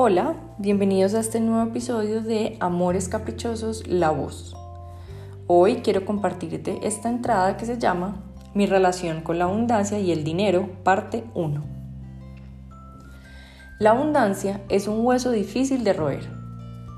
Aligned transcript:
Hola, 0.00 0.36
bienvenidos 0.58 1.14
a 1.14 1.18
este 1.18 1.40
nuevo 1.40 1.68
episodio 1.68 2.20
de 2.20 2.56
Amores 2.60 3.08
Caprichosos, 3.08 3.84
La 3.88 4.12
Voz. 4.12 4.54
Hoy 5.48 5.78
quiero 5.82 6.04
compartirte 6.04 6.78
esta 6.84 7.08
entrada 7.08 7.56
que 7.56 7.66
se 7.66 7.78
llama 7.78 8.22
Mi 8.54 8.66
relación 8.66 9.22
con 9.22 9.40
la 9.40 9.46
abundancia 9.46 9.98
y 9.98 10.12
el 10.12 10.22
dinero, 10.22 10.70
parte 10.84 11.24
1. 11.34 11.64
La 13.80 13.90
abundancia 13.90 14.60
es 14.68 14.86
un 14.86 15.04
hueso 15.04 15.32
difícil 15.32 15.82
de 15.82 15.94
roer. 15.94 16.30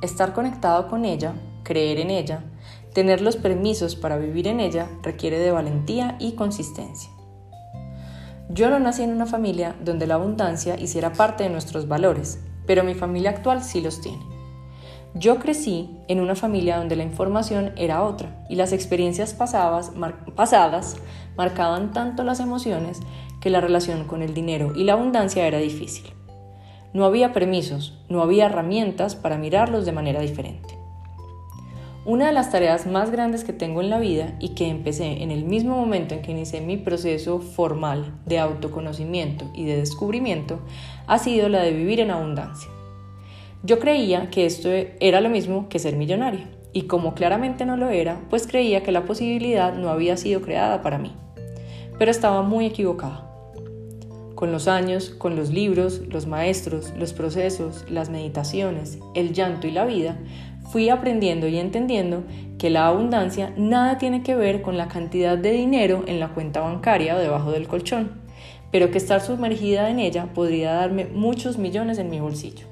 Estar 0.03 0.35
conectado 0.35 0.87
con 0.87 1.07
ella, 1.07 1.33
creer 1.63 2.01
en 2.01 2.11
ella, 2.11 2.45
tener 2.93 3.23
los 3.23 3.37
permisos 3.37 3.97
para 3.97 4.19
vivir 4.19 4.47
en 4.47 4.61
ella 4.61 4.91
requiere 5.03 5.39
de 5.39 5.53
valentía 5.53 6.17
y 6.21 6.33
consistencia. 6.33 7.11
Yo 8.51 8.69
no 8.69 8.79
nací 8.79 9.03
en 9.03 9.13
una 9.13 9.25
familia 9.25 9.75
donde 9.83 10.07
la 10.07 10.17
abundancia 10.17 10.79
hiciera 10.79 11.15
parte 11.15 11.45
de 11.45 11.51
nuestros 11.51 11.89
valores, 11.89 12.41
pero 12.71 12.85
mi 12.85 12.95
familia 12.95 13.31
actual 13.31 13.65
sí 13.65 13.81
los 13.81 14.01
tiene. 14.01 14.23
Yo 15.15 15.41
crecí 15.41 15.91
en 16.07 16.21
una 16.21 16.37
familia 16.37 16.77
donde 16.77 16.95
la 16.95 17.03
información 17.03 17.73
era 17.75 18.05
otra 18.05 18.47
y 18.49 18.55
las 18.55 18.73
experiencias 18.73 19.35
pasadas, 19.35 19.91
pasadas 20.37 20.97
marcaban 21.37 21.93
tanto 21.93 22.23
las 22.23 22.39
emociones 22.39 23.01
que 23.41 23.51
la 23.51 23.61
relación 23.61 24.05
con 24.05 24.23
el 24.23 24.35
dinero 24.35 24.73
y 24.77 24.85
la 24.85 24.93
abundancia 24.93 25.49
era 25.49 25.59
difícil. 25.59 26.13
No 26.93 27.07
había 27.07 27.33
permisos, 27.33 27.99
no 28.09 28.23
había 28.23 28.47
herramientas 28.47 29.17
para 29.17 29.37
mirarlos 29.37 29.85
de 29.85 29.91
manera 29.91 30.21
diferente. 30.21 30.80
Una 32.11 32.27
de 32.27 32.33
las 32.33 32.51
tareas 32.51 32.89
más 32.89 33.13
grandes 33.13 33.45
que 33.45 33.53
tengo 33.53 33.81
en 33.81 33.89
la 33.89 34.01
vida 34.01 34.35
y 34.41 34.49
que 34.49 34.67
empecé 34.67 35.23
en 35.23 35.31
el 35.31 35.45
mismo 35.45 35.77
momento 35.77 36.13
en 36.13 36.23
que 36.23 36.33
inicié 36.33 36.61
mi 36.61 36.77
proceso 36.77 37.39
formal 37.39 38.19
de 38.27 38.41
autoconocimiento 38.41 39.49
y 39.55 39.65
de 39.65 39.77
descubrimiento 39.77 40.59
ha 41.07 41.21
sido 41.21 41.49
la 41.49 41.63
de 41.63 41.71
vivir 41.71 42.01
en 42.01 42.11
abundancia. 42.11 42.69
Yo 43.63 43.79
creía 43.79 44.29
que 44.29 44.45
esto 44.45 44.71
era 44.99 45.21
lo 45.21 45.29
mismo 45.29 45.69
que 45.69 45.79
ser 45.79 45.95
millonaria 45.95 46.51
y 46.73 46.89
como 46.89 47.15
claramente 47.15 47.65
no 47.65 47.77
lo 47.77 47.91
era, 47.91 48.21
pues 48.29 48.49
creía 48.49 48.83
que 48.83 48.91
la 48.91 49.05
posibilidad 49.05 49.73
no 49.75 49.89
había 49.89 50.17
sido 50.17 50.43
creada 50.43 50.83
para 50.83 50.99
mí. 50.99 51.13
Pero 51.97 52.11
estaba 52.11 52.43
muy 52.43 52.67
equivocada. 52.67 53.29
Con 54.35 54.51
los 54.51 54.67
años, 54.67 55.11
con 55.11 55.37
los 55.37 55.51
libros, 55.51 56.01
los 56.09 56.27
maestros, 56.27 56.93
los 56.99 57.13
procesos, 57.13 57.85
las 57.89 58.11
meditaciones, 58.11 58.99
el 59.15 59.33
llanto 59.33 59.69
y 59.69 59.71
la 59.71 59.85
vida, 59.85 60.17
fui 60.71 60.89
aprendiendo 60.89 61.49
y 61.49 61.59
entendiendo 61.59 62.25
que 62.59 62.71
la 62.71 62.87
abundancia 62.87 63.53
nada 63.57 63.99
tiene 63.99 64.23
que 64.23 64.37
ver 64.37 64.63
con 64.63 64.77
la 64.77 64.89
cantidad 64.89 65.37
de 65.37 65.53
dinero 65.53 66.05
en 66.07 66.21
la 66.21 66.29
cuenta 66.29 66.61
bancaria 66.61 67.17
o 67.17 67.19
debajo 67.19 67.51
del 67.51 67.67
colchón, 67.67 68.21
pero 68.71 68.91
que 68.91 68.99
estar 68.99 69.21
sumergida 69.21 69.91
en 69.91 69.99
ella 69.99 70.29
podría 70.33 70.73
darme 70.73 71.07
muchos 71.07 71.59
millones 71.59 71.99
en 71.99 72.11
mi 72.11 72.21
bolsillo. 72.21 72.67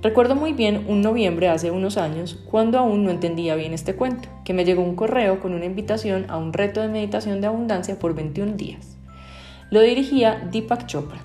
Recuerdo 0.00 0.36
muy 0.36 0.52
bien 0.52 0.84
un 0.86 1.00
noviembre 1.00 1.48
hace 1.48 1.72
unos 1.72 1.96
años, 1.96 2.38
cuando 2.48 2.78
aún 2.78 3.02
no 3.02 3.10
entendía 3.10 3.56
bien 3.56 3.74
este 3.74 3.96
cuento, 3.96 4.28
que 4.44 4.54
me 4.54 4.64
llegó 4.64 4.82
un 4.82 4.94
correo 4.94 5.40
con 5.40 5.54
una 5.54 5.64
invitación 5.64 6.26
a 6.28 6.36
un 6.36 6.52
reto 6.52 6.80
de 6.80 6.88
meditación 6.88 7.40
de 7.40 7.48
abundancia 7.48 7.98
por 7.98 8.14
21 8.14 8.52
días. 8.52 8.96
Lo 9.70 9.80
dirigía 9.80 10.48
Deepak 10.52 10.86
Chopra. 10.86 11.18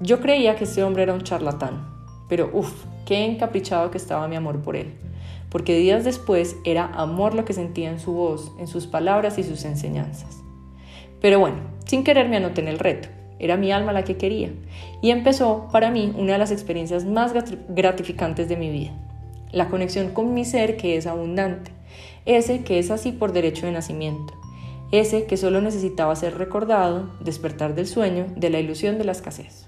Yo 0.00 0.20
creía 0.20 0.56
que 0.56 0.64
este 0.64 0.82
hombre 0.82 1.04
era 1.04 1.14
un 1.14 1.22
charlatán, 1.22 1.86
pero 2.28 2.50
uff, 2.52 2.84
qué 3.06 3.24
encaprichado 3.24 3.90
que 3.90 3.96
estaba 3.96 4.28
mi 4.28 4.36
amor 4.36 4.60
por 4.60 4.76
él, 4.76 4.92
porque 5.48 5.78
días 5.78 6.04
después 6.04 6.56
era 6.64 6.86
amor 6.86 7.34
lo 7.34 7.46
que 7.46 7.54
sentía 7.54 7.88
en 7.88 8.00
su 8.00 8.12
voz, 8.12 8.52
en 8.58 8.66
sus 8.66 8.86
palabras 8.86 9.38
y 9.38 9.44
sus 9.44 9.64
enseñanzas. 9.64 10.42
Pero 11.22 11.38
bueno, 11.38 11.56
sin 11.86 12.04
querer 12.04 12.28
me 12.28 12.36
anoté 12.36 12.60
en 12.60 12.68
el 12.68 12.78
reto, 12.78 13.08
era 13.38 13.56
mi 13.56 13.72
alma 13.72 13.92
la 13.92 14.04
que 14.04 14.16
quería, 14.16 14.50
y 15.00 15.10
empezó 15.10 15.68
para 15.72 15.90
mí 15.90 16.12
una 16.18 16.34
de 16.34 16.38
las 16.38 16.50
experiencias 16.50 17.04
más 17.04 17.32
gratificantes 17.68 18.48
de 18.48 18.56
mi 18.56 18.70
vida, 18.70 18.92
la 19.52 19.68
conexión 19.68 20.10
con 20.10 20.34
mi 20.34 20.44
ser 20.44 20.76
que 20.76 20.96
es 20.96 21.06
abundante, 21.06 21.70
ese 22.26 22.64
que 22.64 22.78
es 22.78 22.90
así 22.90 23.12
por 23.12 23.32
derecho 23.32 23.66
de 23.66 23.72
nacimiento, 23.72 24.34
ese 24.90 25.26
que 25.26 25.36
solo 25.36 25.60
necesitaba 25.60 26.14
ser 26.16 26.38
recordado, 26.38 27.10
despertar 27.20 27.74
del 27.74 27.86
sueño, 27.86 28.26
de 28.36 28.50
la 28.50 28.58
ilusión 28.58 28.98
de 28.98 29.04
la 29.04 29.12
escasez. 29.12 29.66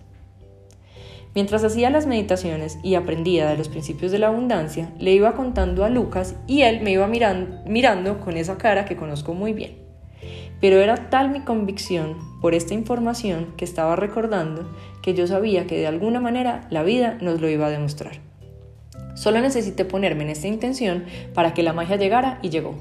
Mientras 1.38 1.62
hacía 1.62 1.88
las 1.88 2.08
meditaciones 2.08 2.80
y 2.82 2.96
aprendía 2.96 3.48
de 3.48 3.56
los 3.56 3.68
principios 3.68 4.10
de 4.10 4.18
la 4.18 4.26
abundancia, 4.26 4.90
le 4.98 5.12
iba 5.12 5.36
contando 5.36 5.84
a 5.84 5.88
Lucas 5.88 6.34
y 6.48 6.62
él 6.62 6.80
me 6.80 6.90
iba 6.90 7.06
mirando, 7.06 8.18
con 8.18 8.36
esa 8.36 8.58
cara 8.58 8.86
que 8.86 8.96
conozco 8.96 9.34
muy 9.34 9.52
bien. 9.52 9.76
Pero 10.60 10.80
era 10.80 11.10
tal 11.10 11.30
mi 11.30 11.42
convicción 11.42 12.16
por 12.40 12.54
esta 12.54 12.74
información 12.74 13.54
que 13.56 13.64
estaba 13.64 13.94
recordando 13.94 14.68
que 15.00 15.14
yo 15.14 15.28
sabía 15.28 15.68
que 15.68 15.78
de 15.78 15.86
alguna 15.86 16.18
manera 16.18 16.66
la 16.70 16.82
vida 16.82 17.18
nos 17.20 17.40
lo 17.40 17.48
iba 17.48 17.66
a 17.66 17.70
demostrar. 17.70 18.18
Solo 19.14 19.40
necesité 19.40 19.84
ponerme 19.84 20.24
en 20.24 20.30
esta 20.30 20.48
intención 20.48 21.04
para 21.34 21.54
que 21.54 21.62
la 21.62 21.72
magia 21.72 21.94
llegara 21.94 22.40
y 22.42 22.50
llegó. 22.50 22.74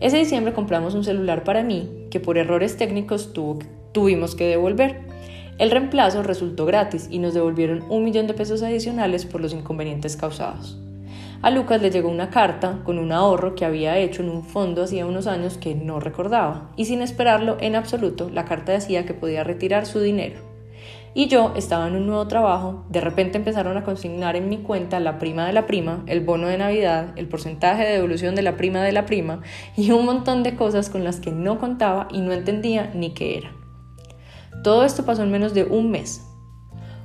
Ese 0.00 0.16
diciembre 0.16 0.54
compramos 0.54 0.94
un 0.94 1.04
celular 1.04 1.44
para 1.44 1.62
mí 1.62 2.06
que 2.10 2.18
por 2.18 2.38
errores 2.38 2.78
técnicos 2.78 3.34
tuvimos 3.92 4.34
que 4.36 4.46
devolver 4.46 5.07
el 5.58 5.70
reemplazo 5.70 6.22
resultó 6.22 6.66
gratis 6.66 7.08
y 7.10 7.18
nos 7.18 7.34
devolvieron 7.34 7.84
un 7.88 8.04
millón 8.04 8.26
de 8.28 8.34
pesos 8.34 8.62
adicionales 8.62 9.26
por 9.26 9.40
los 9.40 9.52
inconvenientes 9.52 10.16
causados. 10.16 10.78
A 11.42 11.50
Lucas 11.50 11.80
le 11.82 11.90
llegó 11.90 12.08
una 12.08 12.30
carta 12.30 12.80
con 12.84 12.98
un 12.98 13.12
ahorro 13.12 13.54
que 13.54 13.64
había 13.64 13.98
hecho 13.98 14.22
en 14.22 14.28
un 14.28 14.44
fondo 14.44 14.82
hacía 14.82 15.06
unos 15.06 15.26
años 15.28 15.56
que 15.56 15.74
no 15.74 16.00
recordaba, 16.00 16.70
y 16.76 16.86
sin 16.86 17.02
esperarlo 17.02 17.56
en 17.60 17.76
absoluto, 17.76 18.28
la 18.30 18.44
carta 18.44 18.72
decía 18.72 19.06
que 19.06 19.14
podía 19.14 19.44
retirar 19.44 19.86
su 19.86 20.00
dinero. 20.00 20.48
Y 21.14 21.26
yo 21.26 21.52
estaba 21.56 21.88
en 21.88 21.96
un 21.96 22.06
nuevo 22.06 22.28
trabajo, 22.28 22.84
de 22.90 23.00
repente 23.00 23.38
empezaron 23.38 23.76
a 23.76 23.84
consignar 23.84 24.36
en 24.36 24.48
mi 24.48 24.58
cuenta 24.58 25.00
la 25.00 25.18
prima 25.18 25.46
de 25.46 25.52
la 25.52 25.66
prima, 25.66 26.02
el 26.06 26.20
bono 26.20 26.48
de 26.48 26.58
Navidad, 26.58 27.12
el 27.16 27.28
porcentaje 27.28 27.84
de 27.84 27.94
devolución 27.94 28.34
de 28.34 28.42
la 28.42 28.56
prima 28.56 28.82
de 28.82 28.92
la 28.92 29.06
prima 29.06 29.40
y 29.76 29.90
un 29.90 30.04
montón 30.04 30.42
de 30.42 30.54
cosas 30.54 30.90
con 30.90 31.04
las 31.04 31.18
que 31.18 31.32
no 31.32 31.58
contaba 31.58 32.08
y 32.12 32.20
no 32.20 32.32
entendía 32.32 32.90
ni 32.94 33.10
qué 33.10 33.38
era. 33.38 33.57
Todo 34.62 34.84
esto 34.84 35.04
pasó 35.04 35.22
en 35.22 35.30
menos 35.30 35.54
de 35.54 35.64
un 35.64 35.90
mes. 35.90 36.24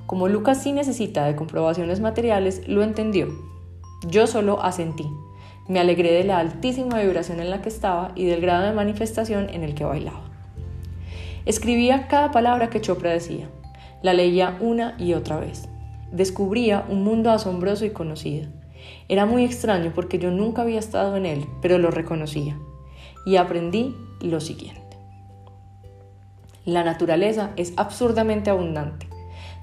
Como 0.07 0.27
Lucas 0.27 0.61
sí 0.61 0.73
necesita 0.73 1.25
de 1.25 1.35
comprobaciones 1.35 1.99
materiales, 1.99 2.67
lo 2.67 2.83
entendió. 2.83 3.27
Yo 4.07 4.27
solo 4.27 4.61
asentí. 4.61 5.09
Me 5.67 5.79
alegré 5.79 6.11
de 6.11 6.23
la 6.23 6.39
altísima 6.39 6.99
vibración 6.99 7.39
en 7.39 7.49
la 7.49 7.61
que 7.61 7.69
estaba 7.69 8.11
y 8.15 8.25
del 8.25 8.41
grado 8.41 8.65
de 8.65 8.73
manifestación 8.73 9.49
en 9.49 9.63
el 9.63 9.75
que 9.75 9.85
bailaba. 9.85 10.23
Escribía 11.45 12.07
cada 12.07 12.31
palabra 12.31 12.69
que 12.69 12.81
Chopra 12.81 13.11
decía. 13.11 13.49
La 14.01 14.13
leía 14.13 14.57
una 14.59 14.95
y 14.97 15.13
otra 15.13 15.39
vez. 15.39 15.69
Descubría 16.11 16.85
un 16.89 17.03
mundo 17.03 17.31
asombroso 17.31 17.85
y 17.85 17.91
conocido. 17.91 18.49
Era 19.07 19.25
muy 19.25 19.45
extraño 19.45 19.93
porque 19.95 20.19
yo 20.19 20.31
nunca 20.31 20.63
había 20.63 20.79
estado 20.79 21.15
en 21.15 21.25
él, 21.25 21.45
pero 21.61 21.77
lo 21.77 21.91
reconocía. 21.91 22.57
Y 23.25 23.37
aprendí 23.37 23.95
lo 24.21 24.41
siguiente. 24.41 24.82
La 26.65 26.85
naturaleza 26.85 27.51
es 27.57 27.73
absurdamente 27.75 28.49
abundante. 28.49 29.07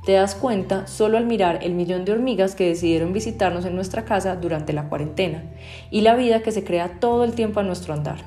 Te 0.05 0.13
das 0.13 0.35
cuenta 0.35 0.87
solo 0.87 1.17
al 1.17 1.25
mirar 1.25 1.61
el 1.63 1.73
millón 1.73 2.05
de 2.05 2.13
hormigas 2.13 2.55
que 2.55 2.69
decidieron 2.69 3.15
visitarnos 3.15 3.65
en 3.65 3.75
nuestra 3.75 4.05
casa 4.05 4.37
durante 4.37 4.75
la 4.75 4.89
cuarentena 4.89 5.45
y 5.91 6.03
la 6.03 6.15
vida 6.15 6.43
que 6.43 6.53
se 6.53 6.63
crea 6.63 7.01
todo 7.01 7.25
el 7.25 7.33
tiempo 7.33 7.61
a 7.61 7.63
nuestro 7.63 7.95
andar. 7.95 8.19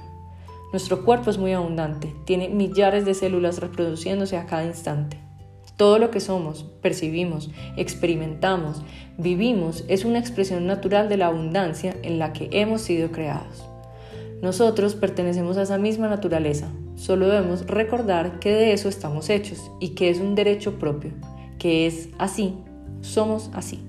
Nuestro 0.71 1.05
cuerpo 1.05 1.29
es 1.29 1.37
muy 1.37 1.53
abundante, 1.53 2.15
tiene 2.25 2.49
millares 2.49 3.05
de 3.05 3.13
células 3.13 3.59
reproduciéndose 3.59 4.37
a 4.37 4.47
cada 4.47 4.65
instante. 4.65 5.19
Todo 5.77 5.99
lo 5.99 6.09
que 6.09 6.19
somos, 6.19 6.63
percibimos, 6.81 7.51
experimentamos, 7.77 8.81
vivimos 9.19 9.83
es 9.87 10.03
una 10.03 10.17
expresión 10.17 10.65
natural 10.65 11.09
de 11.09 11.17
la 11.17 11.27
abundancia 11.27 11.95
en 12.01 12.17
la 12.17 12.33
que 12.33 12.49
hemos 12.51 12.81
sido 12.81 13.11
creados. 13.11 13.65
Nosotros 14.41 14.95
pertenecemos 14.95 15.57
a 15.57 15.63
esa 15.63 15.77
misma 15.77 16.07
naturaleza, 16.07 16.69
solo 17.03 17.27
debemos 17.27 17.67
recordar 17.67 18.39
que 18.39 18.49
de 18.49 18.71
eso 18.71 18.87
estamos 18.87 19.29
hechos 19.29 19.69
y 19.81 19.89
que 19.89 20.09
es 20.09 20.19
un 20.19 20.35
derecho 20.35 20.79
propio, 20.79 21.11
que 21.59 21.85
es 21.85 22.07
así, 22.17 22.55
somos 23.01 23.49
así. 23.53 23.83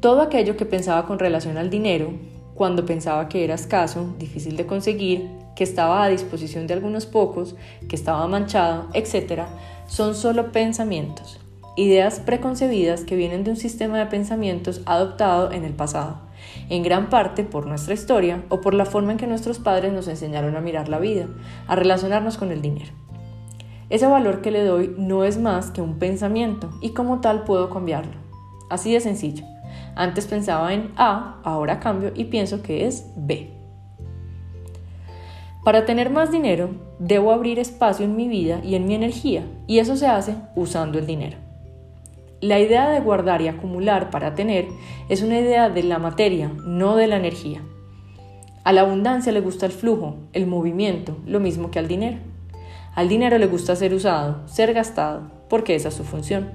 Todo 0.00 0.20
aquello 0.20 0.58
que 0.58 0.66
pensaba 0.66 1.06
con 1.06 1.18
relación 1.18 1.56
al 1.56 1.70
dinero, 1.70 2.12
cuando 2.54 2.84
pensaba 2.84 3.26
que 3.30 3.42
era 3.42 3.54
escaso, 3.54 4.14
difícil 4.18 4.58
de 4.58 4.66
conseguir, 4.66 5.26
que 5.56 5.64
estaba 5.64 6.04
a 6.04 6.10
disposición 6.10 6.66
de 6.66 6.74
algunos 6.74 7.06
pocos, 7.06 7.56
que 7.88 7.96
estaba 7.96 8.26
manchado, 8.26 8.88
etc., 8.92 9.44
son 9.86 10.14
solo 10.14 10.52
pensamientos, 10.52 11.40
ideas 11.78 12.20
preconcebidas 12.20 13.04
que 13.04 13.16
vienen 13.16 13.44
de 13.44 13.50
un 13.52 13.56
sistema 13.56 13.98
de 13.98 14.06
pensamientos 14.06 14.82
adoptado 14.84 15.52
en 15.52 15.64
el 15.64 15.72
pasado 15.72 16.27
en 16.68 16.82
gran 16.82 17.08
parte 17.08 17.44
por 17.44 17.66
nuestra 17.66 17.94
historia 17.94 18.44
o 18.48 18.60
por 18.60 18.74
la 18.74 18.84
forma 18.84 19.12
en 19.12 19.18
que 19.18 19.26
nuestros 19.26 19.58
padres 19.58 19.92
nos 19.92 20.08
enseñaron 20.08 20.56
a 20.56 20.60
mirar 20.60 20.88
la 20.88 20.98
vida, 20.98 21.26
a 21.66 21.76
relacionarnos 21.76 22.36
con 22.38 22.52
el 22.52 22.62
dinero. 22.62 22.92
Ese 23.90 24.06
valor 24.06 24.42
que 24.42 24.50
le 24.50 24.64
doy 24.64 24.94
no 24.98 25.24
es 25.24 25.38
más 25.38 25.70
que 25.70 25.80
un 25.80 25.98
pensamiento 25.98 26.70
y 26.82 26.90
como 26.90 27.20
tal 27.20 27.44
puedo 27.44 27.70
cambiarlo. 27.70 28.12
Así 28.68 28.92
de 28.92 29.00
sencillo. 29.00 29.44
Antes 29.94 30.26
pensaba 30.26 30.74
en 30.74 30.92
A, 30.96 31.40
ahora 31.42 31.80
cambio 31.80 32.12
y 32.14 32.24
pienso 32.24 32.62
que 32.62 32.86
es 32.86 33.06
B. 33.16 33.50
Para 35.64 35.84
tener 35.84 36.10
más 36.10 36.30
dinero, 36.30 36.70
debo 36.98 37.32
abrir 37.32 37.58
espacio 37.58 38.04
en 38.04 38.16
mi 38.16 38.28
vida 38.28 38.60
y 38.62 38.74
en 38.74 38.86
mi 38.86 38.94
energía, 38.94 39.44
y 39.66 39.80
eso 39.80 39.96
se 39.96 40.06
hace 40.06 40.34
usando 40.54 40.98
el 40.98 41.06
dinero. 41.06 41.47
La 42.40 42.60
idea 42.60 42.88
de 42.90 43.00
guardar 43.00 43.42
y 43.42 43.48
acumular 43.48 44.10
para 44.10 44.36
tener 44.36 44.68
es 45.08 45.22
una 45.22 45.40
idea 45.40 45.70
de 45.70 45.82
la 45.82 45.98
materia, 45.98 46.52
no 46.64 46.94
de 46.94 47.08
la 47.08 47.16
energía. 47.16 47.62
A 48.62 48.72
la 48.72 48.82
abundancia 48.82 49.32
le 49.32 49.40
gusta 49.40 49.66
el 49.66 49.72
flujo, 49.72 50.18
el 50.32 50.46
movimiento, 50.46 51.16
lo 51.26 51.40
mismo 51.40 51.72
que 51.72 51.80
al 51.80 51.88
dinero. 51.88 52.18
Al 52.94 53.08
dinero 53.08 53.38
le 53.38 53.48
gusta 53.48 53.74
ser 53.74 53.92
usado, 53.92 54.46
ser 54.46 54.72
gastado, 54.72 55.32
porque 55.48 55.74
esa 55.74 55.88
es 55.88 55.94
su 55.94 56.04
función. 56.04 56.52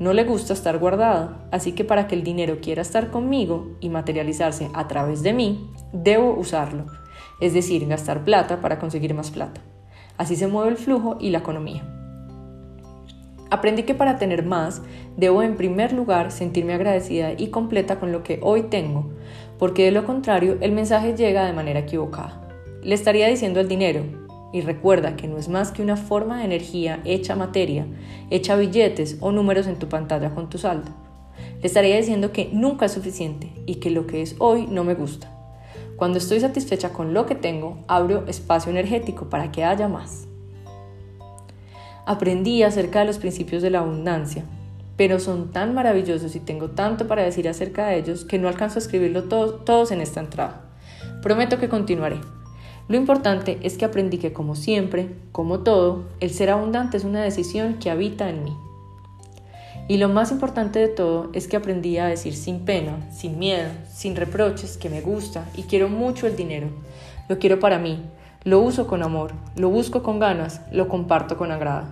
No 0.00 0.12
le 0.12 0.24
gusta 0.24 0.54
estar 0.54 0.78
guardado, 0.78 1.36
así 1.52 1.70
que 1.70 1.84
para 1.84 2.08
que 2.08 2.16
el 2.16 2.24
dinero 2.24 2.58
quiera 2.60 2.82
estar 2.82 3.12
conmigo 3.12 3.76
y 3.78 3.90
materializarse 3.90 4.70
a 4.74 4.88
través 4.88 5.22
de 5.22 5.34
mí, 5.34 5.70
debo 5.92 6.34
usarlo, 6.34 6.86
es 7.40 7.54
decir, 7.54 7.86
gastar 7.86 8.24
plata 8.24 8.60
para 8.60 8.80
conseguir 8.80 9.14
más 9.14 9.30
plata. 9.30 9.60
Así 10.18 10.34
se 10.34 10.48
mueve 10.48 10.70
el 10.70 10.78
flujo 10.78 11.16
y 11.20 11.30
la 11.30 11.38
economía. 11.38 11.91
Aprendí 13.52 13.82
que 13.82 13.94
para 13.94 14.16
tener 14.16 14.46
más, 14.46 14.80
debo 15.18 15.42
en 15.42 15.56
primer 15.56 15.92
lugar 15.92 16.32
sentirme 16.32 16.72
agradecida 16.72 17.34
y 17.36 17.48
completa 17.48 18.00
con 18.00 18.10
lo 18.10 18.22
que 18.22 18.40
hoy 18.40 18.62
tengo, 18.62 19.10
porque 19.58 19.84
de 19.84 19.90
lo 19.90 20.06
contrario 20.06 20.56
el 20.62 20.72
mensaje 20.72 21.14
llega 21.14 21.44
de 21.44 21.52
manera 21.52 21.80
equivocada. 21.80 22.48
Le 22.82 22.94
estaría 22.94 23.28
diciendo 23.28 23.60
al 23.60 23.68
dinero, 23.68 24.04
y 24.54 24.62
recuerda 24.62 25.16
que 25.16 25.28
no 25.28 25.36
es 25.36 25.50
más 25.50 25.70
que 25.70 25.82
una 25.82 25.98
forma 25.98 26.38
de 26.38 26.46
energía 26.46 27.00
hecha 27.04 27.36
materia, 27.36 27.84
hecha 28.30 28.56
billetes 28.56 29.18
o 29.20 29.32
números 29.32 29.66
en 29.66 29.78
tu 29.78 29.86
pantalla 29.86 30.30
con 30.30 30.48
tu 30.48 30.56
saldo. 30.56 30.90
Le 31.60 31.66
estaría 31.66 31.98
diciendo 31.98 32.32
que 32.32 32.48
nunca 32.54 32.86
es 32.86 32.92
suficiente 32.92 33.52
y 33.66 33.74
que 33.74 33.90
lo 33.90 34.06
que 34.06 34.22
es 34.22 34.34
hoy 34.38 34.66
no 34.66 34.82
me 34.82 34.94
gusta. 34.94 35.30
Cuando 35.96 36.16
estoy 36.16 36.40
satisfecha 36.40 36.94
con 36.94 37.12
lo 37.12 37.26
que 37.26 37.34
tengo, 37.34 37.84
abro 37.86 38.24
espacio 38.28 38.70
energético 38.70 39.28
para 39.28 39.52
que 39.52 39.62
haya 39.62 39.88
más. 39.88 40.26
Aprendí 42.04 42.62
acerca 42.62 43.00
de 43.00 43.04
los 43.04 43.18
principios 43.18 43.62
de 43.62 43.70
la 43.70 43.78
abundancia, 43.78 44.44
pero 44.96 45.20
son 45.20 45.52
tan 45.52 45.72
maravillosos 45.74 46.34
y 46.34 46.40
tengo 46.40 46.70
tanto 46.70 47.06
para 47.06 47.22
decir 47.22 47.48
acerca 47.48 47.86
de 47.86 47.98
ellos 47.98 48.24
que 48.24 48.38
no 48.38 48.48
alcanzo 48.48 48.78
a 48.78 48.82
escribirlo 48.82 49.24
todos 49.24 49.92
en 49.92 50.00
esta 50.00 50.20
entrada. 50.20 50.62
Prometo 51.22 51.58
que 51.58 51.68
continuaré. 51.68 52.16
Lo 52.88 52.96
importante 52.96 53.58
es 53.62 53.78
que 53.78 53.84
aprendí 53.84 54.18
que 54.18 54.32
como 54.32 54.56
siempre, 54.56 55.10
como 55.30 55.60
todo, 55.60 56.04
el 56.18 56.30
ser 56.30 56.50
abundante 56.50 56.96
es 56.96 57.04
una 57.04 57.22
decisión 57.22 57.74
que 57.74 57.90
habita 57.90 58.28
en 58.28 58.44
mí. 58.44 58.56
Y 59.88 59.98
lo 59.98 60.08
más 60.08 60.32
importante 60.32 60.78
de 60.78 60.88
todo 60.88 61.30
es 61.32 61.46
que 61.46 61.56
aprendí 61.56 61.98
a 61.98 62.06
decir 62.06 62.34
sin 62.34 62.60
pena, 62.64 63.08
sin 63.12 63.38
miedo, 63.38 63.70
sin 63.92 64.16
reproches 64.16 64.76
que 64.76 64.90
me 64.90 65.00
gusta 65.00 65.48
y 65.56 65.62
quiero 65.62 65.88
mucho 65.88 66.26
el 66.26 66.36
dinero. 66.36 66.68
Lo 67.28 67.38
quiero 67.38 67.60
para 67.60 67.78
mí, 67.78 68.02
lo 68.44 68.60
uso 68.60 68.88
con 68.88 69.04
amor, 69.04 69.32
lo 69.54 69.68
busco 69.68 70.02
con 70.02 70.18
ganas, 70.18 70.62
lo 70.72 70.88
comparto 70.88 71.36
con 71.36 71.52
agrado. 71.52 71.86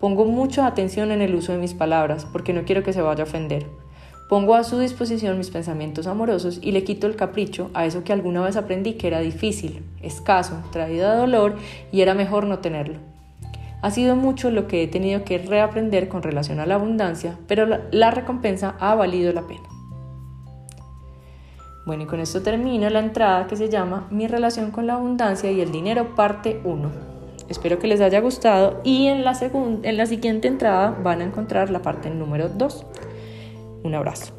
Pongo 0.00 0.24
mucha 0.24 0.66
atención 0.66 1.12
en 1.12 1.22
el 1.22 1.34
uso 1.36 1.52
de 1.52 1.58
mis 1.58 1.74
palabras 1.74 2.26
porque 2.32 2.52
no 2.52 2.64
quiero 2.64 2.82
que 2.82 2.92
se 2.92 3.02
vaya 3.02 3.22
a 3.22 3.26
ofender. 3.26 3.66
Pongo 4.28 4.56
a 4.56 4.64
su 4.64 4.80
disposición 4.80 5.38
mis 5.38 5.50
pensamientos 5.50 6.08
amorosos 6.08 6.58
y 6.60 6.72
le 6.72 6.82
quito 6.82 7.06
el 7.06 7.14
capricho 7.14 7.70
a 7.72 7.86
eso 7.86 8.02
que 8.02 8.12
alguna 8.12 8.42
vez 8.42 8.56
aprendí 8.56 8.94
que 8.94 9.06
era 9.06 9.20
difícil, 9.20 9.84
escaso, 10.02 10.60
traído 10.72 11.08
de 11.08 11.18
dolor 11.18 11.54
y 11.92 12.00
era 12.00 12.14
mejor 12.14 12.46
no 12.46 12.58
tenerlo. 12.58 12.98
Ha 13.80 13.92
sido 13.92 14.16
mucho 14.16 14.50
lo 14.50 14.66
que 14.66 14.82
he 14.82 14.88
tenido 14.88 15.22
que 15.22 15.38
reaprender 15.38 16.08
con 16.08 16.24
relación 16.24 16.58
a 16.58 16.66
la 16.66 16.74
abundancia, 16.74 17.38
pero 17.46 17.78
la 17.92 18.10
recompensa 18.10 18.74
ha 18.80 18.96
valido 18.96 19.32
la 19.32 19.46
pena. 19.46 19.75
Bueno, 21.86 22.02
y 22.02 22.06
con 22.06 22.18
esto 22.18 22.42
termino 22.42 22.90
la 22.90 22.98
entrada 22.98 23.46
que 23.46 23.54
se 23.54 23.68
llama 23.68 24.08
Mi 24.10 24.26
relación 24.26 24.72
con 24.72 24.88
la 24.88 24.94
abundancia 24.94 25.52
y 25.52 25.60
el 25.60 25.70
dinero, 25.70 26.16
parte 26.16 26.60
1. 26.64 26.90
Espero 27.48 27.78
que 27.78 27.86
les 27.86 28.00
haya 28.00 28.20
gustado 28.20 28.80
y 28.82 29.06
en 29.06 29.24
la, 29.24 29.38
en 29.40 29.96
la 29.96 30.06
siguiente 30.06 30.48
entrada 30.48 30.90
van 30.90 31.20
a 31.20 31.24
encontrar 31.24 31.70
la 31.70 31.82
parte 31.82 32.10
número 32.10 32.48
2. 32.48 32.86
Un 33.84 33.94
abrazo. 33.94 34.35